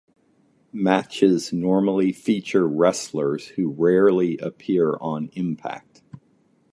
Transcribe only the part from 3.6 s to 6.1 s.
rarely appear on "Impact!".